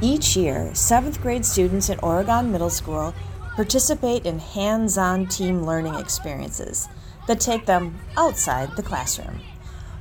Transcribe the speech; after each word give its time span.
Each 0.00 0.36
year, 0.36 0.72
seventh 0.76 1.20
grade 1.20 1.44
students 1.44 1.90
at 1.90 2.04
Oregon 2.04 2.52
Middle 2.52 2.70
School 2.70 3.12
participate 3.56 4.26
in 4.26 4.38
hands 4.38 4.96
on 4.96 5.26
team 5.26 5.66
learning 5.66 5.96
experiences 5.96 6.88
that 7.26 7.40
take 7.40 7.66
them 7.66 7.98
outside 8.16 8.76
the 8.76 8.82
classroom. 8.82 9.40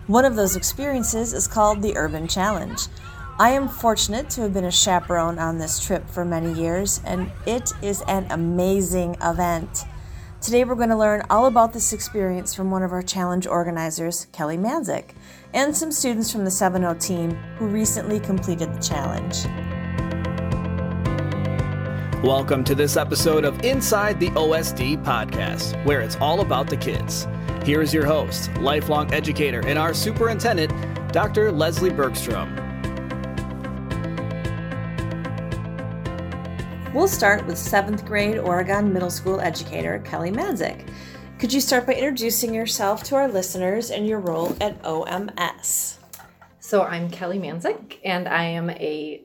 One 0.06 0.24
of 0.24 0.36
those 0.36 0.56
experiences 0.56 1.34
is 1.34 1.48
called 1.48 1.82
the 1.82 1.98
Urban 1.98 2.28
Challenge. 2.28 2.80
I 3.40 3.50
am 3.50 3.68
fortunate 3.68 4.30
to 4.32 4.42
have 4.42 4.54
been 4.54 4.66
a 4.66 4.72
chaperone 4.72 5.40
on 5.40 5.58
this 5.58 5.80
trip 5.80 6.08
for 6.08 6.24
many 6.24 6.54
years, 6.54 7.02
and 7.04 7.32
it 7.48 7.74
is 7.82 8.04
an 8.08 8.28
amazing 8.30 9.16
event. 9.24 9.86
Today, 10.42 10.64
we're 10.64 10.76
going 10.76 10.90
to 10.90 10.96
learn 10.96 11.24
all 11.32 11.48
about 11.48 11.74
this 11.74 11.92
experience 11.92 12.54
from 12.54 12.70
one 12.70 12.84
of 12.84 12.92
our 12.92 13.02
challenge 13.02 13.48
organizers, 13.48 14.28
Kelly 14.32 14.58
Manzeck, 14.58 15.16
and 15.56 15.76
some 15.76 15.92
students 15.92 16.32
from 16.32 16.46
the 16.46 16.52
7 16.52 17.00
team 17.00 17.32
who 17.58 17.66
recently 17.66 18.20
completed 18.20 18.72
the 18.72 18.80
challenge. 18.80 19.48
Welcome 22.24 22.64
to 22.64 22.74
this 22.74 22.98
episode 22.98 23.46
of 23.46 23.64
Inside 23.64 24.20
the 24.20 24.32
OSD 24.32 25.04
podcast, 25.04 25.86
where 25.86 26.02
it's 26.02 26.16
all 26.16 26.42
about 26.42 26.68
the 26.68 26.76
kids. 26.76 27.28
Here 27.64 27.80
is 27.80 27.94
your 27.94 28.08
host, 28.08 28.52
lifelong 28.56 29.14
educator, 29.14 29.60
and 29.60 29.78
our 29.78 29.94
superintendent, 29.94 30.74
Dr. 31.14 31.52
Leslie 31.52 31.92
Bergstrom. 31.92 32.56
We'll 36.92 37.08
start 37.08 37.46
with 37.46 37.56
seventh 37.56 38.04
grade 38.04 38.40
Oregon 38.40 38.92
Middle 38.92 39.12
School 39.12 39.40
educator 39.40 40.00
Kelly 40.00 40.32
Manzeck. 40.32 40.90
Could 41.38 41.54
you 41.54 41.62
start 41.62 41.86
by 41.86 41.94
introducing 41.94 42.52
yourself 42.52 43.04
to 43.04 43.16
our 43.16 43.28
listeners 43.28 43.92
and 43.92 44.08
your 44.08 44.20
role 44.20 44.58
at 44.60 44.82
OMS? 44.82 45.98
So, 46.62 46.82
I'm 46.82 47.12
Kelly 47.12 47.38
Manzeck, 47.38 47.98
and 48.04 48.28
I 48.28 48.46
am 48.46 48.72
a 48.72 49.22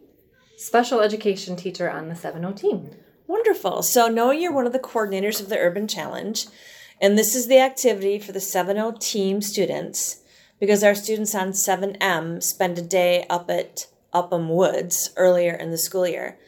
special 0.63 1.01
education 1.01 1.57
teacher 1.57 1.91
on 1.91 2.09
the 2.09 2.17
7 2.17 2.55
team. 2.55 2.91
Wonderful. 3.27 3.83
So, 3.83 4.09
knowing 4.09 4.41
you're 4.41 4.53
one 4.53 4.67
of 4.67 4.73
the 4.73 4.79
coordinators 4.79 5.41
of 5.41 5.49
the 5.49 5.59
Urban 5.59 5.89
Challenge, 5.89 6.47
and 7.01 7.19
this 7.19 7.35
is 7.35 7.49
the 7.49 7.59
activity 7.59 8.19
for 8.19 8.33
the 8.33 8.41
7 8.41 8.99
team 8.99 9.41
students, 9.41 10.23
because 10.61 10.85
our 10.85 10.95
students 10.95 11.35
on 11.35 11.49
7M 11.49 12.43
spend 12.43 12.79
a 12.79 12.83
day 12.83 13.27
up 13.29 13.51
at 13.51 13.87
Upham 14.13 14.49
Woods 14.49 15.11
earlier 15.17 15.55
in 15.55 15.71
the 15.71 15.79
school 15.79 16.07
year. 16.07 16.39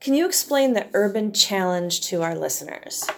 Can 0.00 0.14
you 0.14 0.26
explain 0.26 0.74
the 0.74 0.86
Urban 0.92 1.32
Challenge 1.32 2.00
to 2.02 2.22
our 2.22 2.36
listeners? 2.36 3.08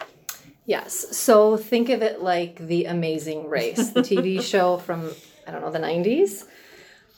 Yes. 0.64 1.16
So 1.16 1.56
think 1.56 1.90
of 1.90 2.00
it 2.00 2.22
like 2.22 2.56
The 2.56 2.86
Amazing 2.86 3.48
Race, 3.48 3.90
the 3.90 4.00
TV 4.00 4.40
show 4.52 4.78
from, 4.78 5.10
I 5.46 5.50
don't 5.50 5.60
know, 5.60 5.70
the 5.70 5.78
90s. 5.78 6.44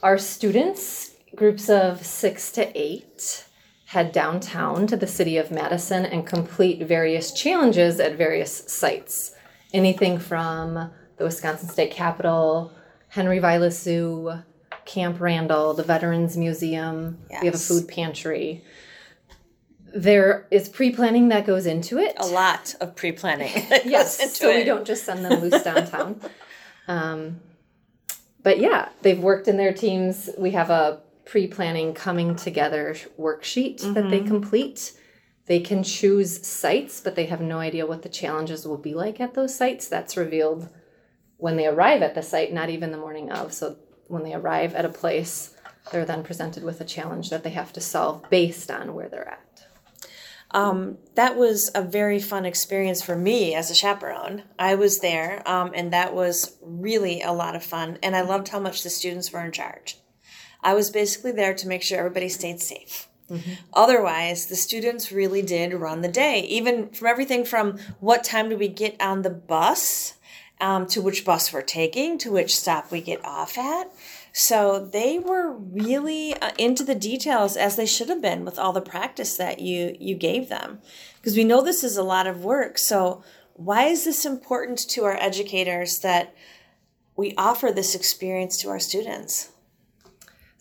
Our 0.02 0.18
students 0.18 1.11
groups 1.34 1.68
of 1.68 2.04
six 2.04 2.52
to 2.52 2.80
eight 2.80 3.46
head 3.86 4.10
downtown 4.10 4.86
to 4.86 4.96
the 4.96 5.06
city 5.06 5.36
of 5.36 5.50
Madison 5.50 6.06
and 6.06 6.26
complete 6.26 6.82
various 6.86 7.30
challenges 7.30 8.00
at 8.00 8.16
various 8.16 8.64
sites. 8.72 9.34
Anything 9.74 10.18
from 10.18 10.90
the 11.18 11.24
Wisconsin 11.24 11.68
State 11.68 11.90
Capitol, 11.90 12.72
Henry 13.08 13.38
Vilas 13.38 13.82
Zoo, 13.82 14.32
Camp 14.86 15.20
Randall, 15.20 15.74
the 15.74 15.82
Veterans 15.82 16.38
Museum. 16.38 17.18
Yes. 17.30 17.42
We 17.42 17.46
have 17.46 17.54
a 17.54 17.58
food 17.58 17.86
pantry. 17.86 18.64
There 19.94 20.46
is 20.50 20.70
pre 20.70 20.90
planning 20.90 21.28
that 21.28 21.44
goes 21.44 21.66
into 21.66 21.98
it. 21.98 22.14
A 22.16 22.26
lot 22.26 22.74
of 22.80 22.96
pre 22.96 23.12
planning. 23.12 23.52
yes, 23.84 24.38
so 24.38 24.48
it. 24.48 24.56
we 24.60 24.64
don't 24.64 24.86
just 24.86 25.04
send 25.04 25.22
them 25.22 25.38
loose 25.40 25.62
downtown. 25.64 26.18
um, 26.88 27.40
but 28.42 28.58
yeah, 28.58 28.88
they've 29.02 29.20
worked 29.20 29.48
in 29.48 29.58
their 29.58 29.74
teams. 29.74 30.30
We 30.38 30.52
have 30.52 30.70
a 30.70 31.00
pre-planning 31.24 31.94
coming 31.94 32.34
together 32.34 32.94
worksheet 33.18 33.80
mm-hmm. 33.80 33.94
that 33.94 34.10
they 34.10 34.18
mm-hmm. 34.18 34.28
complete 34.28 34.92
they 35.46 35.60
can 35.60 35.82
choose 35.82 36.46
sites 36.46 37.00
but 37.00 37.14
they 37.14 37.26
have 37.26 37.40
no 37.40 37.58
idea 37.58 37.86
what 37.86 38.02
the 38.02 38.08
challenges 38.08 38.66
will 38.66 38.78
be 38.78 38.94
like 38.94 39.20
at 39.20 39.34
those 39.34 39.54
sites 39.54 39.88
that's 39.88 40.16
revealed 40.16 40.68
when 41.36 41.56
they 41.56 41.66
arrive 41.66 42.02
at 42.02 42.14
the 42.14 42.22
site 42.22 42.52
not 42.52 42.70
even 42.70 42.90
the 42.92 42.98
morning 42.98 43.30
of 43.30 43.52
so 43.52 43.76
when 44.08 44.22
they 44.22 44.34
arrive 44.34 44.74
at 44.74 44.84
a 44.84 44.90
place 44.90 45.54
they're 45.90 46.04
then 46.04 46.22
presented 46.22 46.62
with 46.62 46.80
a 46.80 46.84
challenge 46.84 47.30
that 47.30 47.42
they 47.42 47.50
have 47.50 47.72
to 47.72 47.80
solve 47.80 48.28
based 48.30 48.70
on 48.70 48.94
where 48.94 49.08
they're 49.08 49.28
at 49.28 49.66
um, 50.52 50.98
that 51.14 51.36
was 51.36 51.70
a 51.74 51.82
very 51.82 52.18
fun 52.18 52.44
experience 52.44 53.02
for 53.02 53.16
me 53.16 53.54
as 53.54 53.70
a 53.70 53.74
chaperone. 53.74 54.42
I 54.58 54.74
was 54.74 55.00
there, 55.00 55.42
um, 55.48 55.72
and 55.74 55.92
that 55.92 56.14
was 56.14 56.56
really 56.60 57.22
a 57.22 57.32
lot 57.32 57.56
of 57.56 57.64
fun. 57.64 57.98
And 58.02 58.14
I 58.14 58.20
loved 58.20 58.48
how 58.48 58.60
much 58.60 58.82
the 58.82 58.90
students 58.90 59.32
were 59.32 59.44
in 59.44 59.52
charge. 59.52 59.98
I 60.62 60.74
was 60.74 60.90
basically 60.90 61.32
there 61.32 61.54
to 61.54 61.68
make 61.68 61.82
sure 61.82 61.98
everybody 61.98 62.28
stayed 62.28 62.60
safe. 62.60 63.08
Mm-hmm. 63.30 63.52
Otherwise, 63.72 64.46
the 64.46 64.56
students 64.56 65.10
really 65.10 65.42
did 65.42 65.72
run 65.72 66.02
the 66.02 66.08
day, 66.08 66.40
even 66.40 66.90
from 66.90 67.08
everything 67.08 67.44
from 67.44 67.78
what 68.00 68.24
time 68.24 68.48
do 68.48 68.58
we 68.58 68.68
get 68.68 69.00
on 69.00 69.22
the 69.22 69.30
bus 69.30 70.14
um, 70.60 70.86
to 70.86 71.00
which 71.00 71.24
bus 71.24 71.52
we're 71.52 71.62
taking, 71.62 72.18
to 72.18 72.30
which 72.30 72.56
stop 72.56 72.90
we 72.90 73.00
get 73.00 73.24
off 73.24 73.56
at. 73.56 73.90
So 74.32 74.78
they 74.78 75.18
were 75.18 75.52
really 75.52 76.34
uh, 76.34 76.52
into 76.58 76.84
the 76.84 76.94
details 76.94 77.56
as 77.56 77.76
they 77.76 77.86
should 77.86 78.08
have 78.08 78.22
been 78.22 78.44
with 78.44 78.58
all 78.58 78.72
the 78.72 78.80
practice 78.80 79.36
that 79.36 79.60
you 79.60 79.96
you 79.98 80.14
gave 80.14 80.48
them, 80.48 80.80
because 81.16 81.36
we 81.36 81.44
know 81.44 81.62
this 81.62 81.82
is 81.82 81.96
a 81.96 82.02
lot 82.02 82.26
of 82.26 82.44
work. 82.44 82.78
So 82.78 83.22
why 83.54 83.84
is 83.84 84.04
this 84.04 84.24
important 84.24 84.78
to 84.90 85.04
our 85.04 85.16
educators 85.16 86.00
that 86.00 86.34
we 87.16 87.34
offer 87.36 87.70
this 87.70 87.94
experience 87.94 88.56
to 88.58 88.68
our 88.68 88.80
students? 88.80 89.51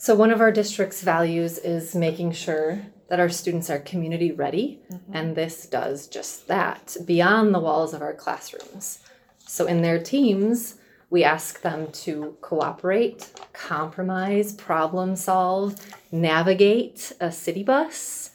So, 0.01 0.15
one 0.15 0.31
of 0.31 0.41
our 0.41 0.51
district's 0.51 1.03
values 1.03 1.59
is 1.59 1.93
making 1.93 2.31
sure 2.31 2.81
that 3.07 3.19
our 3.19 3.29
students 3.29 3.69
are 3.69 3.77
community 3.77 4.31
ready, 4.31 4.81
mm-hmm. 4.91 5.15
and 5.15 5.35
this 5.35 5.67
does 5.67 6.07
just 6.07 6.47
that 6.47 6.97
beyond 7.05 7.53
the 7.53 7.59
walls 7.59 7.93
of 7.93 8.01
our 8.01 8.15
classrooms. 8.15 9.03
So, 9.37 9.67
in 9.67 9.83
their 9.83 10.01
teams, 10.01 10.77
we 11.11 11.23
ask 11.23 11.61
them 11.61 11.91
to 12.05 12.35
cooperate, 12.41 13.31
compromise, 13.53 14.53
problem 14.53 15.15
solve, 15.15 15.75
navigate 16.11 17.11
a 17.19 17.31
city 17.31 17.61
bus, 17.61 18.31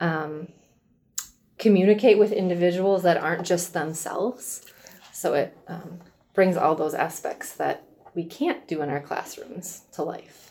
um, 0.00 0.48
communicate 1.56 2.18
with 2.18 2.30
individuals 2.30 3.04
that 3.04 3.16
aren't 3.16 3.46
just 3.46 3.72
themselves. 3.72 4.66
So, 5.14 5.32
it 5.32 5.56
um, 5.66 6.00
brings 6.34 6.58
all 6.58 6.74
those 6.74 6.92
aspects 6.92 7.54
that 7.54 7.84
we 8.14 8.22
can't 8.22 8.68
do 8.68 8.82
in 8.82 8.90
our 8.90 9.00
classrooms 9.00 9.84
to 9.92 10.02
life. 10.02 10.50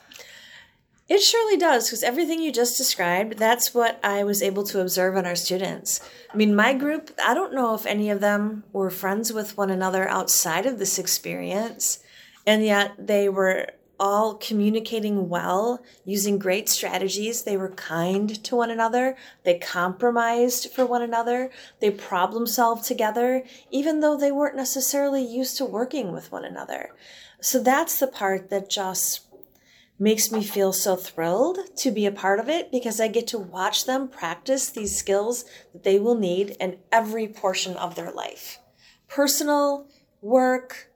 It 1.09 1.23
surely 1.23 1.57
does, 1.57 1.87
because 1.87 2.03
everything 2.03 2.39
you 2.39 2.51
just 2.51 2.77
described, 2.77 3.39
that's 3.39 3.73
what 3.73 3.99
I 4.03 4.23
was 4.23 4.43
able 4.43 4.63
to 4.65 4.79
observe 4.79 5.17
on 5.17 5.25
our 5.25 5.35
students. 5.35 6.07
I 6.31 6.37
mean, 6.37 6.55
my 6.55 6.75
group, 6.75 7.09
I 7.25 7.33
don't 7.33 7.55
know 7.55 7.73
if 7.73 7.87
any 7.87 8.11
of 8.11 8.21
them 8.21 8.63
were 8.71 8.91
friends 8.91 9.33
with 9.33 9.57
one 9.57 9.71
another 9.71 10.07
outside 10.07 10.67
of 10.67 10.77
this 10.77 10.99
experience, 10.99 11.97
and 12.45 12.63
yet 12.63 12.93
they 13.07 13.27
were 13.27 13.69
all 13.99 14.35
communicating 14.35 15.29
well, 15.29 15.83
using 16.05 16.37
great 16.37 16.69
strategies. 16.69 17.43
They 17.43 17.57
were 17.57 17.71
kind 17.71 18.41
to 18.43 18.55
one 18.55 18.69
another. 18.69 19.17
They 19.43 19.57
compromised 19.57 20.71
for 20.71 20.85
one 20.85 21.01
another. 21.01 21.49
They 21.81 21.89
problem 21.89 22.45
solved 22.45 22.85
together, 22.85 23.43
even 23.71 23.99
though 23.99 24.15
they 24.15 24.31
weren't 24.31 24.55
necessarily 24.55 25.25
used 25.25 25.57
to 25.57 25.65
working 25.65 26.11
with 26.11 26.31
one 26.31 26.45
another. 26.45 26.91
So 27.41 27.61
that's 27.61 27.99
the 27.99 28.07
part 28.07 28.49
that 28.51 28.69
just 28.69 29.28
makes 29.99 30.31
me 30.31 30.41
feel 30.41 30.71
so 30.71 30.95
thrilled 30.95 31.59
to 31.75 31.91
be 31.91 32.05
a 32.05 32.11
part 32.11 32.39
of 32.39 32.47
it 32.47 32.71
because 32.71 33.01
I 33.01 33.09
get 33.09 33.27
to 33.27 33.37
watch 33.37 33.85
them 33.85 34.07
practice 34.07 34.69
these 34.69 34.95
skills 34.95 35.43
that 35.73 35.83
they 35.83 35.99
will 35.99 36.15
need 36.15 36.55
in 36.59 36.79
every 36.91 37.27
portion 37.27 37.75
of 37.75 37.95
their 37.95 38.11
life. 38.11 38.59
Personal, 39.09 39.87
work, 40.21 40.89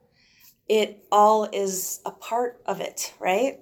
it 0.70 1.06
all 1.12 1.50
is 1.52 2.00
a 2.06 2.12
part 2.12 2.62
of 2.66 2.80
it, 2.80 3.14
right? 3.20 3.60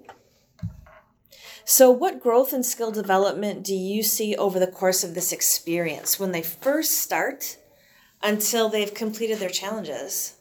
So, 1.65 1.89
what 1.89 2.21
growth 2.21 2.53
and 2.53 2.65
skill 2.65 2.91
development 2.91 3.63
do 3.63 3.73
you 3.73 4.03
see 4.03 4.35
over 4.35 4.59
the 4.59 4.67
course 4.67 5.03
of 5.03 5.15
this 5.15 5.31
experience 5.31 6.19
when 6.19 6.31
they 6.31 6.41
first 6.41 6.99
start 6.99 7.57
until 8.21 8.69
they've 8.69 8.93
completed 8.93 9.39
their 9.39 9.49
challenges? 9.49 10.35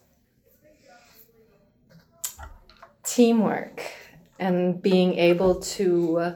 Teamwork 3.05 4.00
and 4.41 4.83
being 4.83 5.17
able 5.19 5.61
to 5.61 6.35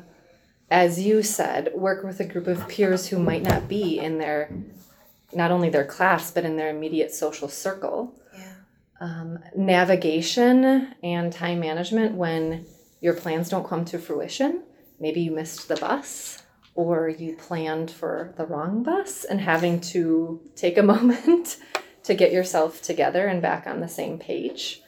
as 0.71 1.01
you 1.01 1.23
said 1.23 1.73
work 1.75 2.05
with 2.05 2.21
a 2.21 2.25
group 2.25 2.47
of 2.47 2.69
peers 2.69 3.09
who 3.09 3.19
might 3.19 3.43
not 3.43 3.67
be 3.67 3.99
in 3.99 4.19
their 4.19 4.51
not 5.33 5.51
only 5.51 5.71
their 5.71 5.87
class 5.87 6.31
but 6.31 6.45
in 6.45 6.57
their 6.57 6.71
immediate 6.71 7.13
social 7.13 7.49
circle. 7.49 8.15
Yeah. 8.37 8.53
um, 9.01 9.39
navigation 9.57 10.95
and 11.03 11.33
time 11.33 11.61
management 11.61 12.15
when 12.15 12.67
your 13.01 13.15
plans 13.15 13.49
don't 13.49 13.67
come 13.67 13.85
to 13.87 13.99
fruition. 13.99 14.63
Maybe 15.01 15.23
you 15.23 15.31
missed 15.33 15.69
the 15.69 15.77
bus 15.77 16.43
or 16.75 17.09
you 17.09 17.37
planned 17.37 17.91
for 17.91 18.35
the 18.37 18.47
wrong 18.47 18.83
bus 18.83 19.25
and 19.25 19.41
having 19.41 19.81
to 19.81 20.41
take 20.55 20.77
a 20.77 20.83
moment 20.95 21.57
to 22.05 22.15
get 22.15 22.33
yourself 22.33 22.83
together 22.83 23.27
and 23.27 23.41
back 23.41 23.67
on 23.67 23.81
the 23.81 23.89
same 23.89 24.19
page 24.19 24.83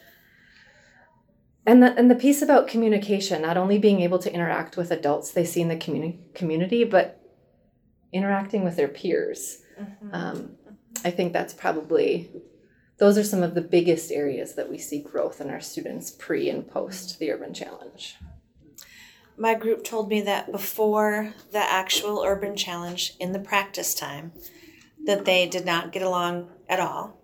and 1.67 1.83
the 1.83 1.93
and 1.97 2.09
the 2.09 2.15
piece 2.15 2.41
about 2.41 2.69
communication, 2.69 3.41
not 3.41 3.57
only 3.57 3.77
being 3.77 3.99
able 3.99 4.19
to 4.19 4.33
interact 4.33 4.77
with 4.77 4.89
adults 4.89 5.31
they 5.31 5.43
see 5.43 5.61
in 5.61 5.67
the 5.67 5.75
community 5.75 6.19
community, 6.33 6.85
but 6.85 7.21
interacting 8.13 8.63
with 8.63 8.77
their 8.77 8.87
peers. 8.87 9.59
Mm-hmm. 9.79 10.09
Um, 10.13 10.51
I 11.03 11.11
think 11.11 11.33
that's 11.33 11.53
probably 11.53 12.31
those 12.99 13.17
are 13.17 13.23
some 13.23 13.43
of 13.43 13.53
the 13.53 13.61
biggest 13.61 14.11
areas 14.11 14.55
that 14.55 14.69
we 14.69 14.77
see 14.77 15.01
growth 15.01 15.41
in 15.41 15.49
our 15.49 15.59
students 15.59 16.09
pre 16.09 16.49
and 16.49 16.65
post 16.65 17.19
the 17.19 17.31
urban 17.31 17.53
challenge. 17.53 18.15
My 19.37 19.53
group 19.53 19.83
told 19.83 20.09
me 20.09 20.21
that 20.21 20.51
before 20.51 21.33
the 21.51 21.59
actual 21.59 22.23
urban 22.25 22.55
challenge 22.55 23.13
in 23.19 23.33
the 23.33 23.39
practice 23.39 23.93
time 23.93 24.31
that 25.05 25.25
they 25.25 25.47
did 25.47 25.65
not 25.65 25.91
get 25.91 26.01
along 26.01 26.49
at 26.67 26.79
all 26.79 27.19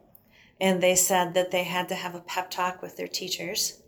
and 0.62 0.84
they 0.84 0.95
said 0.95 1.34
that 1.34 1.50
they 1.50 1.63
had 1.63 1.90
to 1.90 1.95
have 1.95 2.13
a 2.13 2.19
pep 2.19 2.51
talk 2.51 2.81
with 2.81 2.98
their 2.98 3.07
teachers 3.07 3.82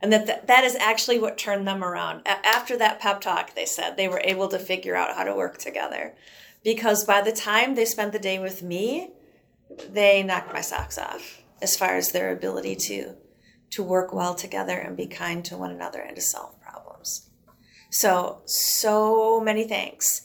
and 0.00 0.12
that 0.12 0.26
th- 0.26 0.46
that 0.46 0.64
is 0.64 0.76
actually 0.76 1.18
what 1.18 1.38
turned 1.38 1.66
them 1.66 1.84
around. 1.84 2.22
A- 2.26 2.46
after 2.46 2.76
that 2.78 3.00
pep 3.00 3.20
talk 3.20 3.54
they 3.54 3.66
said 3.66 3.96
they 3.96 4.08
were 4.08 4.22
able 4.24 4.48
to 4.48 4.58
figure 4.58 4.96
out 4.96 5.16
how 5.16 5.24
to 5.24 5.34
work 5.34 5.58
together. 5.58 6.14
Because 6.62 7.04
by 7.04 7.22
the 7.22 7.32
time 7.32 7.74
they 7.74 7.84
spent 7.84 8.12
the 8.12 8.18
day 8.18 8.38
with 8.38 8.62
me 8.62 9.10
they 9.88 10.22
knocked 10.22 10.52
my 10.52 10.60
socks 10.60 10.98
off 10.98 11.42
as 11.62 11.76
far 11.76 11.96
as 11.96 12.10
their 12.10 12.32
ability 12.32 12.74
to 12.74 13.14
to 13.70 13.82
work 13.82 14.12
well 14.12 14.34
together 14.34 14.76
and 14.76 14.96
be 14.96 15.06
kind 15.06 15.44
to 15.44 15.56
one 15.56 15.70
another 15.70 16.00
and 16.00 16.16
to 16.16 16.22
solve 16.22 16.60
problems. 16.60 17.28
So 17.90 18.42
so 18.46 19.40
many 19.40 19.66
thanks 19.66 20.22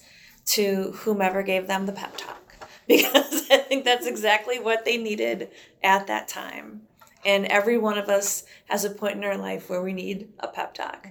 to 0.48 0.92
whomever 0.92 1.44
gave 1.44 1.68
them 1.68 1.86
the 1.86 1.92
pep 1.92 2.18
talk. 2.18 2.42
Because 2.88 3.50
I 3.50 3.58
think 3.58 3.84
that's 3.84 4.06
exactly 4.06 4.60
what 4.60 4.86
they 4.86 4.98
needed 4.98 5.50
at 5.82 6.06
that 6.06 6.28
time. 6.28 6.84
And 7.26 7.48
every 7.48 7.78
one 7.78 7.98
of 7.98 8.08
us 8.08 8.44
has 8.66 8.86
a 8.86 8.90
point 8.90 9.18
in 9.18 9.24
our 9.24 9.38
life 9.38 9.70
where 9.70 9.82
we 9.82 9.94
need 9.94 10.30
a 10.40 10.48
pep 10.48 10.76
talk 10.76 11.10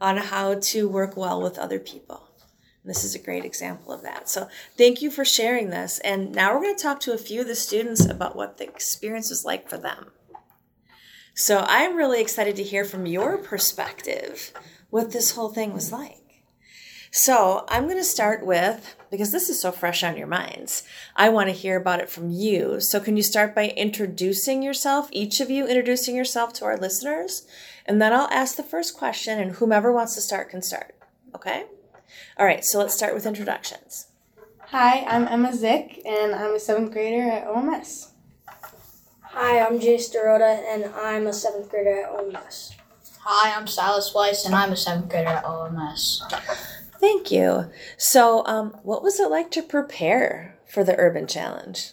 on 0.00 0.16
how 0.16 0.54
to 0.54 0.88
work 0.88 1.16
well 1.16 1.42
with 1.42 1.58
other 1.58 1.80
people. 1.80 2.28
And 2.82 2.90
this 2.90 3.02
is 3.02 3.16
a 3.16 3.18
great 3.18 3.44
example 3.44 3.92
of 3.92 4.02
that. 4.02 4.28
So, 4.28 4.48
thank 4.78 5.02
you 5.02 5.10
for 5.10 5.24
sharing 5.24 5.70
this. 5.70 5.98
And 5.98 6.32
now 6.32 6.54
we're 6.54 6.62
going 6.62 6.76
to 6.76 6.82
talk 6.82 7.00
to 7.00 7.12
a 7.12 7.18
few 7.18 7.40
of 7.40 7.48
the 7.48 7.56
students 7.56 8.06
about 8.06 8.36
what 8.36 8.58
the 8.58 8.64
experience 8.64 9.28
was 9.28 9.44
like 9.44 9.68
for 9.68 9.76
them. 9.76 10.12
So, 11.34 11.64
I'm 11.66 11.96
really 11.96 12.20
excited 12.20 12.54
to 12.56 12.62
hear 12.62 12.84
from 12.84 13.06
your 13.06 13.38
perspective 13.38 14.52
what 14.90 15.10
this 15.10 15.32
whole 15.32 15.48
thing 15.48 15.72
was 15.72 15.90
like. 15.90 16.25
So 17.16 17.64
I'm 17.70 17.84
going 17.84 17.96
to 17.96 18.04
start 18.04 18.44
with, 18.44 18.94
because 19.10 19.32
this 19.32 19.48
is 19.48 19.58
so 19.58 19.72
fresh 19.72 20.04
on 20.04 20.18
your 20.18 20.26
minds, 20.26 20.82
I 21.16 21.30
want 21.30 21.48
to 21.48 21.54
hear 21.54 21.80
about 21.80 22.00
it 22.00 22.10
from 22.10 22.30
you. 22.30 22.78
So 22.78 23.00
can 23.00 23.16
you 23.16 23.22
start 23.22 23.54
by 23.54 23.68
introducing 23.68 24.62
yourself, 24.62 25.08
each 25.12 25.40
of 25.40 25.48
you 25.48 25.66
introducing 25.66 26.14
yourself 26.14 26.52
to 26.54 26.66
our 26.66 26.76
listeners? 26.76 27.46
And 27.86 28.02
then 28.02 28.12
I'll 28.12 28.28
ask 28.28 28.56
the 28.56 28.62
first 28.62 28.98
question, 28.98 29.40
and 29.40 29.52
whomever 29.52 29.90
wants 29.90 30.14
to 30.16 30.20
start 30.20 30.50
can 30.50 30.60
start. 30.60 30.94
Okay? 31.34 31.64
All 32.36 32.44
right, 32.44 32.62
so 32.62 32.80
let's 32.80 32.92
start 32.92 33.14
with 33.14 33.24
introductions. 33.24 34.08
Hi, 34.66 35.06
I'm 35.08 35.26
Emma 35.26 35.54
Zick, 35.54 36.02
and 36.04 36.34
I'm 36.34 36.54
a 36.54 36.60
seventh 36.60 36.92
grader 36.92 37.30
at 37.30 37.46
OMS. 37.46 38.10
Hi, 39.22 39.60
I'm 39.66 39.80
Jace 39.80 40.14
Dorota, 40.14 40.62
and 40.68 40.84
I'm 40.94 41.26
a 41.26 41.32
seventh 41.32 41.70
grader 41.70 42.02
at 42.02 42.10
OMS. 42.10 42.74
Hi, 43.20 43.56
I'm 43.56 43.66
Silas 43.66 44.12
Weiss, 44.14 44.44
and 44.44 44.54
I'm 44.54 44.72
a 44.72 44.76
seventh 44.76 45.08
grader 45.08 45.30
at 45.30 45.44
OMS. 45.44 46.20
Thank 47.00 47.30
you. 47.30 47.70
So, 47.96 48.44
um, 48.46 48.70
what 48.82 49.02
was 49.02 49.20
it 49.20 49.30
like 49.30 49.50
to 49.52 49.62
prepare 49.62 50.58
for 50.66 50.82
the 50.84 50.96
Urban 50.96 51.26
Challenge? 51.26 51.92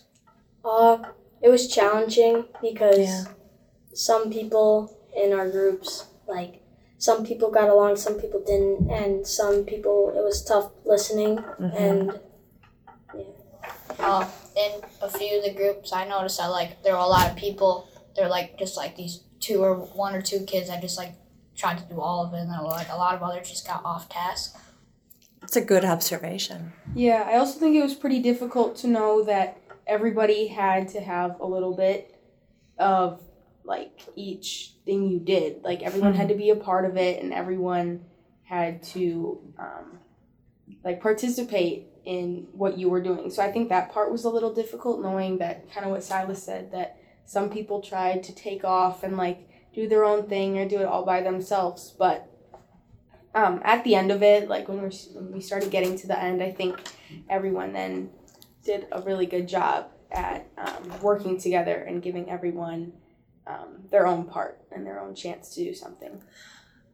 Uh, 0.64 1.04
it 1.42 1.50
was 1.50 1.68
challenging 1.68 2.46
because 2.62 3.00
yeah. 3.00 3.26
some 3.94 4.32
people 4.32 4.98
in 5.16 5.34
our 5.34 5.50
groups, 5.50 6.08
like, 6.28 6.62
some 6.98 7.26
people 7.26 7.52
got 7.52 7.70
along, 7.70 7.98
some 7.98 8.20
people 8.20 8.42
didn't, 8.46 8.90
and 8.90 9.28
some 9.28 9.66
people, 9.66 10.14
it 10.16 10.24
was 10.24 10.44
tough 10.44 10.72
listening, 10.86 11.38
mm-hmm. 11.38 11.76
and 11.76 12.20
yeah. 13.14 13.24
Uh, 14.00 14.28
in 14.56 14.82
a 15.02 15.10
few 15.10 15.38
of 15.38 15.44
the 15.44 15.54
groups, 15.54 15.92
I 15.92 16.08
noticed 16.08 16.38
that, 16.38 16.48
like, 16.48 16.82
there 16.82 16.94
were 16.94 17.00
a 17.00 17.06
lot 17.06 17.30
of 17.30 17.36
people, 17.36 17.90
they're, 18.16 18.30
like, 18.30 18.58
just, 18.58 18.78
like, 18.78 18.96
these 18.96 19.24
two 19.40 19.62
or 19.62 19.76
one 19.76 20.16
or 20.16 20.22
two 20.22 20.46
kids 20.46 20.70
that 20.70 20.82
just, 20.82 20.98
like, 20.98 21.14
tried 21.56 21.78
to 21.78 21.84
do 21.86 22.00
all 22.00 22.26
of 22.26 22.34
it, 22.34 22.38
and 22.38 22.50
then, 22.50 22.64
like, 22.64 22.90
a 22.90 22.96
lot 22.96 23.16
of 23.16 23.22
others 23.22 23.50
just 23.50 23.68
got 23.68 23.84
off 23.84 24.08
task. 24.08 24.56
It's 25.44 25.56
a 25.56 25.62
good 25.62 25.86
observation. 25.86 26.74
Yeah, 26.96 27.24
I 27.28 27.38
also 27.38 27.60
think 27.60 27.76
it 27.76 27.84
was 27.84 27.94
pretty 27.94 28.22
difficult 28.22 28.76
to 28.78 28.88
know 28.88 29.24
that 29.26 29.58
everybody 29.86 30.48
had 30.48 30.88
to 30.90 31.02
have 31.02 31.40
a 31.40 31.46
little 31.46 31.76
bit 31.76 32.20
of 32.80 33.22
like 33.64 34.02
each 34.16 34.74
thing 34.86 35.10
you 35.10 35.20
did. 35.20 35.64
Like 35.64 35.82
everyone 35.84 36.12
mm-hmm. 36.12 36.20
had 36.20 36.30
to 36.30 36.36
be 36.36 36.50
a 36.50 36.56
part 36.56 36.86
of 36.86 36.98
it, 36.98 37.22
and 37.22 37.34
everyone 37.34 38.06
had 38.44 38.84
to 38.84 39.40
um, 39.58 40.00
like 40.84 41.02
participate 41.02 41.88
in 42.06 42.48
what 42.52 42.78
you 42.78 42.90
were 42.90 43.02
doing. 43.02 43.30
So 43.30 43.44
I 43.44 43.52
think 43.52 43.70
that 43.70 43.92
part 43.92 44.12
was 44.12 44.26
a 44.26 44.30
little 44.30 44.54
difficult, 44.54 45.02
knowing 45.02 45.38
that 45.38 45.72
kind 45.72 45.86
of 45.86 45.92
what 45.92 46.04
Silas 46.04 46.44
said 46.44 46.72
that 46.72 46.98
some 47.26 47.50
people 47.50 47.82
tried 47.82 48.24
to 48.24 48.36
take 48.36 48.64
off 48.64 49.04
and 49.04 49.16
like 49.18 49.48
do 49.74 49.88
their 49.88 50.04
own 50.04 50.28
thing 50.28 50.58
or 50.58 50.68
do 50.68 50.80
it 50.80 50.86
all 50.86 51.06
by 51.06 51.22
themselves, 51.22 51.94
but 51.98 52.30
um, 53.36 53.62
at 53.64 53.84
the 53.84 53.96
end 53.96 54.12
of 54.12 54.22
it, 54.22 54.48
like 54.48 54.68
when, 54.68 54.82
we 54.82 54.90
when 55.14 55.32
we 55.32 55.42
started 55.42 55.72
getting 55.72 55.98
to 55.98 56.08
the 56.08 56.20
end, 56.20 56.44
I 56.44 56.52
think 56.52 56.80
everyone 57.30 57.74
then 57.74 58.12
did 58.64 58.88
a 58.92 59.02
really 59.02 59.26
good 59.26 59.48
job 59.48 59.88
at 60.12 60.48
um, 60.58 61.02
working 61.02 61.40
together 61.40 61.76
and 61.76 62.02
giving 62.02 62.30
everyone 62.30 62.94
um, 63.48 63.84
their 63.92 64.08
own 64.08 64.26
part 64.26 64.62
and 64.72 64.86
their 64.86 65.00
own 65.00 65.16
chance 65.16 65.54
to 65.56 65.64
do 65.64 65.74
something. 65.74 66.22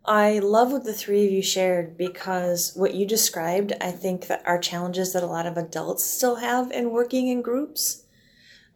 I 0.06 0.39
love 0.39 0.71
what 0.71 0.86
the 0.86 0.94
three 0.94 1.25
of 1.25 1.31
you 1.31 1.41
shared 1.41 1.97
because 1.97 2.71
what 2.75 2.95
you 2.95 3.06
described, 3.06 3.74
I 3.81 3.92
think 3.92 4.27
that 4.27 4.42
are 4.45 4.57
challenges 4.57 5.13
that 5.13 5.24
a 5.24 5.27
lot 5.27 5.45
of 5.45 5.57
adults 5.57 6.06
still 6.06 6.38
have 6.38 6.71
in 6.71 6.92
working 6.92 7.27
in 7.27 7.42
groups. 7.42 8.06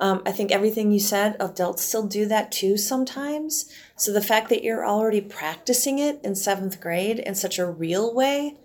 Um, 0.04 0.22
I 0.26 0.34
think 0.34 0.52
everything 0.52 0.92
you 0.92 1.00
said, 1.00 1.38
adults 1.40 1.82
still 1.82 2.06
do 2.06 2.26
that 2.26 2.52
too 2.52 2.76
sometimes. 2.76 3.72
So 3.96 4.12
the 4.12 4.22
fact 4.22 4.50
that 4.50 4.62
you're 4.62 4.86
already 4.86 5.22
practicing 5.22 5.98
it 5.98 6.20
in 6.26 6.36
seventh 6.36 6.82
grade 6.82 7.20
in 7.20 7.36
such 7.36 7.58
a 7.58 7.66
real 7.66 8.14
way 8.14 8.58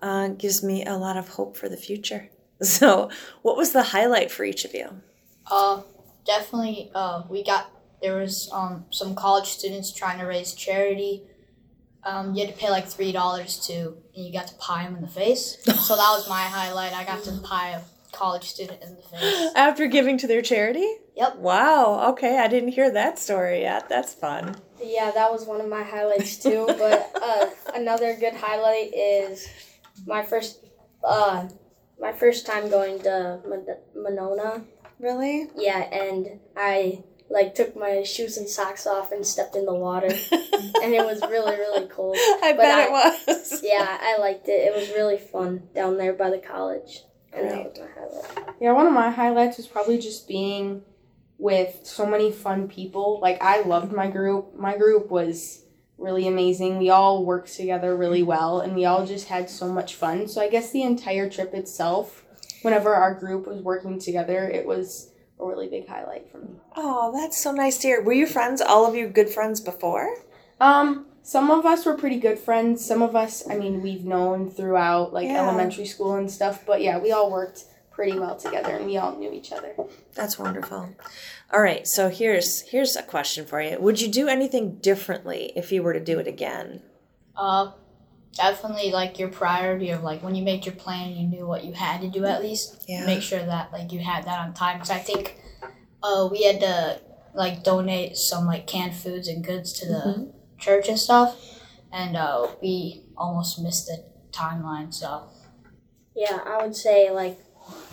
uh, 0.00 0.28
gives 0.28 0.62
me 0.62 0.86
a 0.86 0.94
lot 0.96 1.16
of 1.16 1.30
hope 1.30 1.56
for 1.56 1.68
the 1.68 1.76
future. 1.76 2.30
So, 2.60 3.08
what 3.42 3.56
was 3.56 3.70
the 3.70 3.84
highlight 3.94 4.32
for 4.32 4.42
each 4.42 4.64
of 4.64 4.74
you? 4.74 4.88
Uh, 5.48 5.82
definitely. 6.26 6.90
Uh, 6.92 7.22
we 7.28 7.44
got 7.44 7.70
there 8.02 8.16
was 8.16 8.50
um 8.52 8.84
some 8.90 9.14
college 9.14 9.46
students 9.46 9.92
trying 9.92 10.18
to 10.18 10.24
raise 10.26 10.54
charity. 10.54 11.22
Um, 12.02 12.34
you 12.34 12.44
had 12.44 12.52
to 12.52 12.60
pay 12.60 12.68
like 12.68 12.88
three 12.88 13.12
dollars 13.12 13.64
to, 13.68 13.96
and 14.12 14.26
you 14.26 14.32
got 14.32 14.48
to 14.48 14.56
pie 14.56 14.82
them 14.82 14.96
in 14.96 15.02
the 15.02 15.14
face. 15.22 15.56
so 15.86 15.94
that 15.94 16.10
was 16.16 16.28
my 16.28 16.42
highlight. 16.42 16.92
I 16.94 17.04
got 17.04 17.22
to 17.22 17.32
pie 17.44 17.80
college 18.12 18.44
student 18.44 18.82
in 18.82 18.96
the 18.96 19.02
face. 19.02 19.50
After 19.54 19.86
giving 19.86 20.18
to 20.18 20.26
their 20.26 20.42
charity? 20.42 20.86
Yep. 21.16 21.36
Wow. 21.36 22.10
Okay, 22.10 22.38
I 22.38 22.48
didn't 22.48 22.70
hear 22.70 22.90
that 22.92 23.18
story 23.18 23.62
yet. 23.62 23.88
That's 23.88 24.14
fun. 24.14 24.56
Yeah, 24.82 25.10
that 25.10 25.30
was 25.30 25.46
one 25.46 25.60
of 25.60 25.68
my 25.68 25.82
highlights 25.82 26.38
too. 26.38 26.66
but 26.78 27.10
uh, 27.20 27.46
another 27.74 28.16
good 28.16 28.34
highlight 28.34 28.92
is 28.94 29.48
my 30.06 30.22
first 30.22 30.64
uh, 31.04 31.48
my 32.00 32.12
first 32.12 32.46
time 32.46 32.70
going 32.70 33.00
to 33.02 33.40
Monona. 33.94 34.64
Really? 34.98 35.48
Yeah, 35.56 35.78
and 35.78 36.40
I 36.56 37.04
like 37.30 37.54
took 37.54 37.76
my 37.76 38.02
shoes 38.02 38.36
and 38.36 38.48
socks 38.48 38.86
off 38.86 39.12
and 39.12 39.26
stepped 39.26 39.54
in 39.54 39.66
the 39.66 39.74
water, 39.74 40.06
and 40.32 40.94
it 40.94 41.04
was 41.04 41.20
really 41.22 41.56
really 41.56 41.86
cold. 41.86 42.16
I 42.16 42.52
but 42.52 42.58
bet 42.58 42.78
I, 42.78 42.84
it 42.84 42.90
was. 42.90 43.60
yeah, 43.62 43.98
I 44.00 44.18
liked 44.18 44.48
it. 44.48 44.52
It 44.52 44.74
was 44.74 44.88
really 44.90 45.18
fun 45.18 45.68
down 45.74 45.98
there 45.98 46.12
by 46.12 46.30
the 46.30 46.38
college. 46.38 47.02
And 47.32 47.50
that 47.50 47.64
was 47.64 47.78
my 47.78 47.86
highlight. 47.94 48.56
Yeah, 48.60 48.72
one 48.72 48.86
of 48.86 48.92
my 48.92 49.10
highlights 49.10 49.56
was 49.56 49.66
probably 49.66 49.98
just 49.98 50.26
being 50.26 50.82
with 51.38 51.80
so 51.84 52.04
many 52.04 52.32
fun 52.32 52.68
people. 52.68 53.20
Like 53.20 53.42
I 53.42 53.62
loved 53.62 53.92
my 53.92 54.08
group. 54.08 54.58
My 54.58 54.76
group 54.76 55.10
was 55.10 55.64
really 55.98 56.26
amazing. 56.26 56.78
We 56.78 56.90
all 56.90 57.24
worked 57.24 57.54
together 57.54 57.96
really 57.96 58.22
well 58.22 58.60
and 58.60 58.74
we 58.74 58.84
all 58.84 59.06
just 59.06 59.28
had 59.28 59.50
so 59.50 59.72
much 59.72 59.94
fun. 59.94 60.28
So 60.28 60.40
I 60.40 60.48
guess 60.48 60.70
the 60.70 60.82
entire 60.82 61.28
trip 61.28 61.54
itself, 61.54 62.24
whenever 62.62 62.94
our 62.94 63.14
group 63.14 63.46
was 63.46 63.62
working 63.62 63.98
together, 63.98 64.48
it 64.48 64.66
was 64.66 65.10
a 65.40 65.46
really 65.46 65.68
big 65.68 65.88
highlight 65.88 66.30
for 66.30 66.38
me. 66.38 66.50
Oh, 66.76 67.12
that's 67.12 67.40
so 67.40 67.52
nice 67.52 67.78
to 67.78 67.88
hear. 67.88 68.02
Were 68.02 68.12
you 68.12 68.26
friends, 68.26 68.60
all 68.60 68.86
of 68.86 68.94
you 68.94 69.08
good 69.08 69.28
friends 69.28 69.60
before? 69.60 70.16
Um, 70.60 71.06
some 71.28 71.50
of 71.50 71.66
us 71.66 71.84
were 71.84 71.92
pretty 71.92 72.18
good 72.18 72.38
friends. 72.38 72.82
Some 72.82 73.02
of 73.02 73.14
us, 73.14 73.46
I 73.50 73.58
mean, 73.58 73.82
we've 73.82 74.02
known 74.02 74.50
throughout 74.50 75.12
like 75.12 75.26
yeah. 75.26 75.42
elementary 75.42 75.84
school 75.84 76.14
and 76.14 76.30
stuff, 76.30 76.64
but 76.64 76.80
yeah, 76.80 76.98
we 76.98 77.12
all 77.12 77.30
worked 77.30 77.64
pretty 77.90 78.18
well 78.18 78.34
together 78.34 78.74
and 78.74 78.86
we 78.86 78.96
all 78.96 79.14
knew 79.14 79.30
each 79.30 79.52
other. 79.52 79.74
That's 80.14 80.38
wonderful. 80.38 80.88
All 81.52 81.60
right, 81.60 81.86
so 81.86 82.08
here's 82.08 82.62
here's 82.62 82.96
a 82.96 83.02
question 83.02 83.44
for 83.44 83.60
you. 83.60 83.78
Would 83.78 84.00
you 84.00 84.08
do 84.08 84.26
anything 84.26 84.76
differently 84.76 85.52
if 85.54 85.70
you 85.70 85.82
were 85.82 85.92
to 85.92 86.00
do 86.00 86.18
it 86.18 86.26
again? 86.26 86.80
Uh 87.36 87.72
definitely 88.32 88.90
like 88.90 89.18
your 89.18 89.28
priority 89.28 89.90
of 89.90 90.02
like 90.02 90.22
when 90.22 90.34
you 90.34 90.42
made 90.42 90.64
your 90.64 90.74
plan 90.76 91.10
you 91.10 91.26
knew 91.26 91.46
what 91.46 91.64
you 91.64 91.72
had 91.72 92.00
to 92.00 92.08
do 92.08 92.24
at 92.24 92.40
least 92.40 92.84
yeah. 92.86 93.04
make 93.04 93.20
sure 93.20 93.44
that 93.44 93.72
like 93.72 93.90
you 93.90 93.98
had 93.98 94.24
that 94.24 94.38
on 94.38 94.54
time 94.54 94.76
because 94.76 94.90
i 94.90 94.98
think 94.98 95.40
uh 96.04 96.28
we 96.30 96.44
had 96.44 96.60
to 96.60 97.00
like 97.34 97.64
donate 97.64 98.16
some 98.16 98.46
like 98.46 98.66
canned 98.66 98.94
foods 98.94 99.26
and 99.26 99.42
goods 99.42 99.72
to 99.72 99.86
the 99.86 99.94
mm-hmm. 99.94 100.37
Church 100.58 100.88
and 100.88 100.98
stuff, 100.98 101.36
and 101.92 102.16
uh, 102.16 102.48
we 102.60 103.04
almost 103.16 103.60
missed 103.60 103.86
the 103.86 104.04
timeline. 104.32 104.92
So 104.92 105.28
Yeah, 106.14 106.40
I 106.44 106.62
would 106.62 106.76
say 106.76 107.10
like 107.10 107.38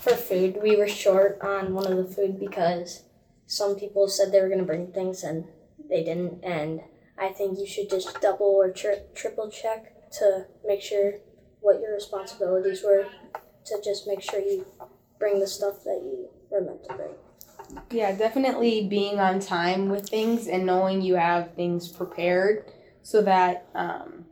for 0.02 0.16
food, 0.16 0.60
we 0.62 0.76
were 0.76 0.88
short 0.88 1.40
on 1.42 1.74
one 1.74 1.92
of 1.92 1.98
the 1.98 2.14
food 2.14 2.40
because 2.40 3.04
some 3.48 3.76
people 3.76 4.08
said 4.08 4.32
they 4.32 4.42
were 4.42 4.50
gonna 4.50 4.64
bring 4.64 4.88
things 4.88 5.24
and 5.24 5.46
they 5.90 6.04
didn't, 6.04 6.44
and 6.44 6.82
I 7.18 7.30
think 7.30 7.60
you 7.60 7.68
should 7.68 7.90
just 7.90 8.20
double 8.22 8.48
or 8.48 8.72
tri- 8.72 9.04
triple 9.14 9.50
check 9.50 10.12
to 10.14 10.46
make 10.66 10.82
sure 10.82 11.16
what 11.62 11.80
your 11.82 11.94
responsibilities 11.94 12.84
were 12.84 13.08
to 13.66 13.82
just 13.84 14.08
make 14.08 14.22
sure 14.22 14.40
you 14.40 14.66
bring 15.20 15.40
the 15.40 15.48
stuff 15.48 15.84
that 15.84 16.02
you 16.04 16.30
were 16.50 16.62
meant 16.62 16.84
to 16.88 16.94
bring. 16.96 17.12
Yeah, 17.92 18.16
definitely 18.16 18.88
being 18.88 19.20
on 19.20 19.40
time 19.40 19.90
with 19.90 20.10
things 20.10 20.48
and 20.48 20.66
knowing 20.66 21.02
you 21.02 21.16
have 21.16 21.54
things 21.56 21.90
prepared 21.90 22.72
so 23.04 23.22
that 23.22 23.68
um, 23.76 24.26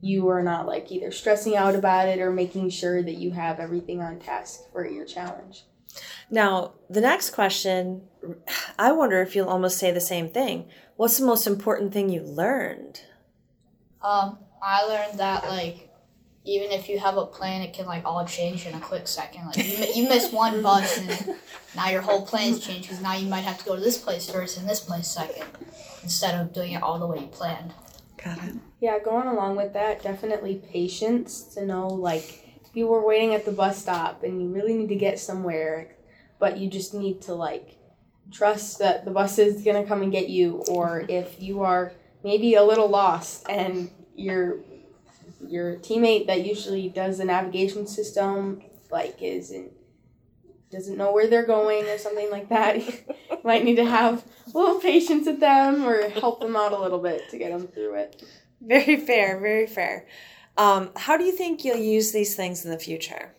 you 0.00 0.28
are 0.28 0.42
not 0.42 0.66
like 0.66 0.90
either 0.92 1.10
stressing 1.10 1.56
out 1.56 1.74
about 1.74 2.08
it 2.08 2.20
or 2.20 2.30
making 2.30 2.70
sure 2.70 3.02
that 3.02 3.16
you 3.16 3.32
have 3.32 3.58
everything 3.58 4.00
on 4.00 4.18
task 4.18 4.60
for 4.72 4.86
your 4.86 5.04
challenge. 5.04 5.64
Now, 6.30 6.74
the 6.88 7.00
next 7.00 7.30
question, 7.30 8.02
I 8.78 8.92
wonder 8.92 9.20
if 9.20 9.34
you'll 9.34 9.48
almost 9.48 9.78
say 9.78 9.90
the 9.90 10.00
same 10.00 10.28
thing. 10.28 10.68
What's 10.96 11.18
the 11.18 11.26
most 11.26 11.46
important 11.46 11.92
thing 11.92 12.08
you 12.08 12.22
learned? 12.22 13.00
um, 14.02 14.38
I 14.62 14.84
learned 14.84 15.18
that 15.18 15.44
like 15.44 15.89
even 16.50 16.72
if 16.72 16.88
you 16.88 16.98
have 16.98 17.16
a 17.16 17.24
plan, 17.24 17.62
it 17.62 17.72
can 17.72 17.86
like 17.86 18.04
all 18.04 18.26
change 18.26 18.66
in 18.66 18.74
a 18.74 18.80
quick 18.80 19.06
second. 19.06 19.46
Like 19.46 19.56
you, 19.56 20.02
you 20.02 20.08
miss 20.08 20.32
one 20.32 20.62
bus 20.62 20.98
and 20.98 21.36
now 21.76 21.88
your 21.90 22.00
whole 22.00 22.26
plan's 22.26 22.58
changed 22.58 22.88
because 22.88 23.00
now 23.00 23.14
you 23.14 23.28
might 23.28 23.42
have 23.42 23.58
to 23.58 23.64
go 23.64 23.76
to 23.76 23.80
this 23.80 23.98
place 23.98 24.28
first 24.28 24.58
and 24.58 24.68
this 24.68 24.80
place 24.80 25.06
second 25.06 25.46
instead 26.02 26.34
of 26.40 26.52
doing 26.52 26.72
it 26.72 26.82
all 26.82 26.98
the 26.98 27.06
way 27.06 27.20
you 27.20 27.28
planned. 27.28 27.72
Got 28.22 28.38
it. 28.38 28.54
Yeah, 28.80 28.98
going 28.98 29.28
along 29.28 29.56
with 29.56 29.74
that, 29.74 30.02
definitely 30.02 30.60
patience 30.72 31.44
to 31.54 31.64
know 31.64 31.86
like 31.86 32.58
if 32.64 32.74
you 32.74 32.88
were 32.88 33.06
waiting 33.06 33.32
at 33.32 33.44
the 33.44 33.52
bus 33.52 33.80
stop 33.80 34.24
and 34.24 34.42
you 34.42 34.48
really 34.48 34.74
need 34.74 34.88
to 34.88 34.96
get 34.96 35.20
somewhere, 35.20 35.94
but 36.40 36.58
you 36.58 36.68
just 36.68 36.94
need 36.94 37.22
to 37.22 37.34
like 37.34 37.76
trust 38.32 38.80
that 38.80 39.04
the 39.04 39.12
bus 39.12 39.38
is 39.38 39.62
gonna 39.62 39.86
come 39.86 40.02
and 40.02 40.10
get 40.10 40.28
you, 40.28 40.64
or 40.68 41.04
if 41.08 41.40
you 41.40 41.62
are 41.62 41.92
maybe 42.24 42.54
a 42.54 42.64
little 42.64 42.88
lost 42.88 43.48
and 43.48 43.88
your 44.16 44.58
your 45.50 45.76
teammate 45.76 46.26
that 46.28 46.46
usually 46.46 46.88
does 46.88 47.18
the 47.18 47.24
navigation 47.24 47.86
system 47.86 48.62
like 48.90 49.20
isn't 49.20 49.72
doesn't 50.70 50.96
know 50.96 51.12
where 51.12 51.26
they're 51.26 51.46
going 51.46 51.84
or 51.88 51.98
something 51.98 52.30
like 52.30 52.48
that. 52.48 52.86
you 52.86 52.92
might 53.44 53.64
need 53.64 53.74
to 53.74 53.84
have 53.84 54.24
a 54.54 54.56
little 54.56 54.80
patience 54.80 55.26
with 55.26 55.40
them 55.40 55.84
or 55.84 56.08
help 56.10 56.40
them 56.40 56.54
out 56.54 56.72
a 56.72 56.78
little 56.78 57.00
bit 57.00 57.28
to 57.30 57.38
get 57.38 57.50
them 57.50 57.66
through 57.66 57.94
it. 57.94 58.22
Very 58.60 58.96
fair, 58.96 59.40
very 59.40 59.66
fair. 59.66 60.06
Um, 60.56 60.90
how 60.94 61.16
do 61.16 61.24
you 61.24 61.32
think 61.32 61.64
you'll 61.64 61.78
use 61.78 62.12
these 62.12 62.36
things 62.36 62.64
in 62.64 62.70
the 62.70 62.78
future? 62.78 63.34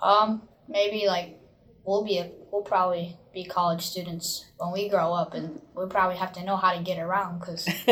Um, 0.00 0.42
maybe 0.68 1.06
like 1.06 1.40
we'll 1.84 2.04
be 2.04 2.22
we'll 2.52 2.62
probably 2.62 3.16
be 3.38 3.48
college 3.48 3.86
students 3.86 4.46
when 4.56 4.72
we 4.72 4.88
grow 4.88 5.12
up, 5.12 5.32
and 5.34 5.60
we'll 5.74 5.86
probably 5.86 6.16
have 6.16 6.32
to 6.32 6.44
know 6.44 6.56
how 6.56 6.74
to 6.74 6.82
get 6.82 6.98
around 6.98 7.38
because 7.38 7.68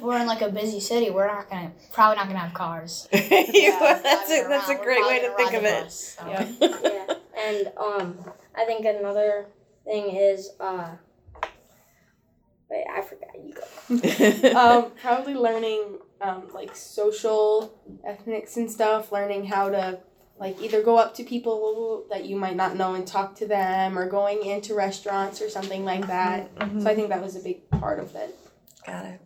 we're 0.00 0.18
in 0.18 0.26
like 0.26 0.40
a 0.40 0.48
busy 0.48 0.80
city, 0.80 1.10
we're 1.10 1.26
not 1.26 1.50
gonna 1.50 1.72
probably 1.92 2.16
not 2.16 2.26
gonna 2.26 2.38
have 2.38 2.54
cars. 2.54 3.08
Yeah, 3.12 4.00
that's 4.02 4.30
a 4.30 4.46
that's 4.48 4.68
a 4.68 4.72
around, 4.72 4.78
we're 4.78 4.84
great 4.84 5.06
way 5.06 5.20
to 5.20 5.34
think 5.36 5.52
of 5.54 5.64
it. 5.64 5.84
bus, 5.84 6.16
so. 6.18 6.26
Yeah. 6.28 6.52
yeah, 6.60 7.14
and 7.38 7.72
um, 7.76 8.18
I 8.56 8.64
think 8.64 8.86
another 8.86 9.46
thing 9.84 10.16
is 10.16 10.50
uh, 10.60 10.92
wait, 12.70 12.84
I 12.90 13.02
forgot. 13.02 13.30
You 13.44 13.54
go. 13.54 14.58
um, 14.58 14.92
probably 15.02 15.34
learning 15.34 15.98
um, 16.20 16.44
like 16.54 16.74
social 16.74 17.78
ethnics 18.06 18.56
and 18.56 18.70
stuff, 18.70 19.12
learning 19.12 19.46
how 19.46 19.68
to 19.68 19.98
like 20.38 20.60
either 20.60 20.82
go 20.82 20.98
up 20.98 21.14
to 21.14 21.24
people 21.24 22.04
that 22.10 22.26
you 22.26 22.36
might 22.36 22.56
not 22.56 22.76
know 22.76 22.94
and 22.94 23.06
talk 23.06 23.36
to 23.36 23.46
them, 23.46 23.98
or 23.98 24.08
going 24.08 24.44
into 24.44 24.74
restaurants 24.74 25.40
or 25.40 25.48
something 25.48 25.84
like 25.84 26.06
that. 26.06 26.50
So 26.80 26.90
I 26.90 26.94
think 26.94 27.08
that 27.08 27.22
was 27.22 27.36
a 27.36 27.40
big 27.40 27.68
part 27.70 27.98
of 27.98 28.14
it. 28.14 28.34
Got 28.86 29.06
it. 29.06 29.20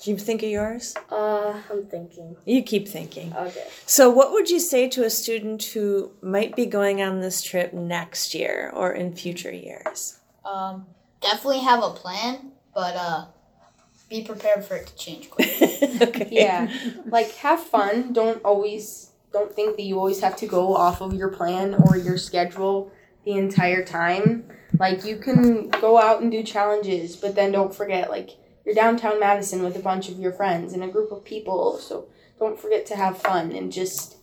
Do 0.00 0.10
you 0.10 0.16
think 0.16 0.42
of 0.42 0.48
yours? 0.48 0.94
Uh, 1.10 1.60
I'm 1.70 1.84
thinking. 1.84 2.36
You 2.46 2.62
keep 2.62 2.88
thinking. 2.88 3.34
Okay. 3.34 3.66
So, 3.84 4.08
what 4.08 4.32
would 4.32 4.48
you 4.48 4.58
say 4.58 4.88
to 4.88 5.04
a 5.04 5.10
student 5.10 5.62
who 5.62 6.12
might 6.22 6.56
be 6.56 6.64
going 6.64 7.02
on 7.02 7.20
this 7.20 7.42
trip 7.42 7.74
next 7.74 8.34
year 8.34 8.70
or 8.72 8.92
in 8.92 9.14
future 9.14 9.52
years? 9.52 10.18
Um, 10.42 10.86
definitely 11.20 11.60
have 11.60 11.82
a 11.82 11.90
plan, 11.90 12.52
but 12.74 12.96
uh, 12.96 13.26
be 14.08 14.22
prepared 14.22 14.64
for 14.64 14.76
it 14.76 14.86
to 14.86 14.96
change 14.96 15.28
quick. 15.28 15.50
okay. 16.02 16.28
Yeah, 16.30 16.72
like 17.04 17.32
have 17.36 17.60
fun. 17.60 18.14
Don't 18.14 18.42
always 18.42 19.09
don't 19.32 19.54
think 19.54 19.76
that 19.76 19.82
you 19.82 19.98
always 19.98 20.20
have 20.20 20.36
to 20.36 20.46
go 20.46 20.74
off 20.74 21.00
of 21.00 21.14
your 21.14 21.28
plan 21.28 21.74
or 21.74 21.96
your 21.96 22.16
schedule 22.18 22.92
the 23.24 23.32
entire 23.32 23.84
time. 23.84 24.44
Like 24.78 25.04
you 25.04 25.16
can 25.16 25.68
go 25.70 26.00
out 26.00 26.22
and 26.22 26.30
do 26.30 26.42
challenges, 26.42 27.16
but 27.16 27.34
then 27.34 27.52
don't 27.52 27.74
forget 27.74 28.10
like 28.10 28.30
you're 28.64 28.74
downtown 28.74 29.18
Madison 29.20 29.62
with 29.62 29.76
a 29.76 29.80
bunch 29.80 30.08
of 30.08 30.18
your 30.18 30.32
friends 30.32 30.72
and 30.72 30.82
a 30.82 30.88
group 30.88 31.10
of 31.12 31.24
people. 31.24 31.78
So 31.78 32.08
don't 32.38 32.58
forget 32.58 32.86
to 32.86 32.96
have 32.96 33.18
fun 33.18 33.52
and 33.52 33.72
just 33.72 34.16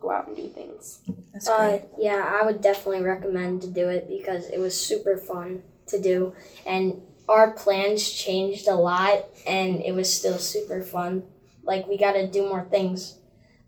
go 0.00 0.10
out 0.10 0.26
and 0.28 0.36
do 0.36 0.48
things. 0.48 1.00
That's 1.32 1.48
Uh, 1.48 1.68
great. 1.68 1.82
yeah, 1.98 2.38
I 2.40 2.44
would 2.44 2.60
definitely 2.60 3.02
recommend 3.02 3.62
to 3.62 3.68
do 3.68 3.88
it 3.88 4.08
because 4.08 4.48
it 4.48 4.58
was 4.58 4.78
super 4.78 5.16
fun 5.16 5.62
to 5.86 6.00
do, 6.00 6.32
and 6.66 7.02
our 7.28 7.52
plans 7.52 8.08
changed 8.10 8.66
a 8.68 8.74
lot, 8.74 9.26
and 9.46 9.80
it 9.80 9.94
was 9.94 10.12
still 10.12 10.38
super 10.38 10.82
fun. 10.82 11.22
Like 11.62 11.86
we 11.88 11.96
got 11.96 12.12
to 12.12 12.26
do 12.26 12.42
more 12.48 12.64
things, 12.64 13.18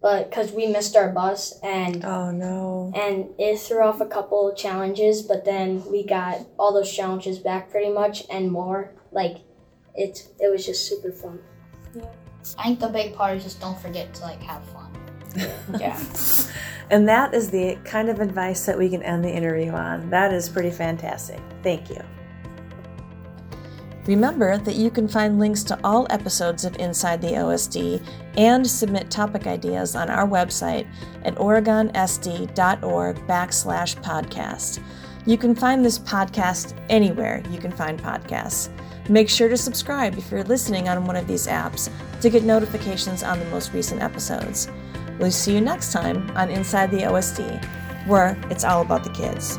but 0.05 0.29
because 0.29 0.53
we 0.53 0.67
missed 0.67 0.97
our 0.97 1.09
bus 1.09 1.59
and 1.63 2.05
Oh 2.05 2.31
no. 2.31 2.93
and 2.95 3.31
it 3.39 3.59
threw 3.59 3.83
off 3.83 4.03
a 4.03 4.07
couple 4.07 4.51
of 4.51 4.55
challenges, 4.55 5.23
but 5.23 5.47
then 5.47 5.83
we 5.91 6.05
got 6.05 6.41
all 6.59 6.75
those 6.75 6.93
challenges 6.93 7.39
back 7.39 7.71
pretty 7.71 7.91
much 7.91 8.23
and 8.29 8.53
more. 8.53 8.93
Like 9.13 9.39
it, 9.95 10.29
it 10.39 10.53
was 10.53 10.67
just 10.67 10.87
super 10.87 11.11
fun. 11.11 11.39
Yeah. 11.95 12.05
I 12.59 12.65
think 12.65 12.81
the 12.81 12.89
big 12.89 13.15
part 13.15 13.39
is 13.39 13.45
just 13.45 13.63
don't 13.63 13.81
forget 13.81 14.13
to 14.17 14.23
like 14.25 14.43
have 14.43 14.63
fun. 14.67 14.91
Yeah. 15.81 15.99
And 16.91 17.09
that 17.09 17.33
is 17.33 17.51
the 17.51 17.79
kind 17.85 18.11
of 18.11 18.21
advice 18.21 18.67
that 18.67 18.77
we 18.79 18.91
can 18.91 19.03
end 19.03 19.25
the 19.25 19.35
interview 19.35 19.71
on. 19.71 20.11
That 20.11 20.35
is 20.35 20.51
pretty 20.51 20.71
fantastic. 20.71 21.41
Thank 21.63 21.89
you. 21.89 22.03
Remember 24.07 24.59
that 24.59 24.75
you 24.75 24.91
can 24.91 25.09
find 25.09 25.39
links 25.39 25.63
to 25.65 25.79
all 25.83 26.07
episodes 26.11 26.65
of 26.65 26.77
Inside 26.77 27.23
the 27.23 27.29
OSD 27.29 28.05
and 28.37 28.67
submit 28.67 29.11
topic 29.11 29.47
ideas 29.47 29.97
on 29.97 30.11
our 30.11 30.29
website 30.29 30.87
at 31.25 31.35
oregonsd.org 31.37 33.17
backslash 33.27 34.03
podcast. 34.03 34.83
You 35.27 35.39
can 35.39 35.55
find 35.55 35.83
this 35.83 35.99
podcast 35.99 36.75
anywhere 36.91 37.43
you 37.51 37.59
can 37.59 37.73
find 37.73 37.99
podcasts. 37.99 38.69
Make 39.09 39.31
sure 39.31 39.49
to 39.49 39.57
subscribe 39.57 40.19
if 40.19 40.31
you're 40.31 40.45
listening 40.45 40.89
on 40.89 41.07
one 41.07 41.17
of 41.17 41.27
these 41.27 41.47
apps 41.47 41.91
to 42.21 42.29
get 42.29 42.43
notifications 42.43 43.23
on 43.23 43.39
the 43.39 43.47
most 43.47 43.73
recent 43.73 44.03
episodes. 44.03 44.69
We'll 45.19 45.31
see 45.31 45.55
you 45.55 45.61
next 45.63 45.93
time 45.93 46.31
on 46.37 46.51
Inside 46.51 46.91
the 46.91 47.03
OSD, 47.03 48.07
where 48.07 48.39
it's 48.51 48.65
all 48.65 48.83
about 48.83 49.05
the 49.05 49.11
kids. 49.11 49.59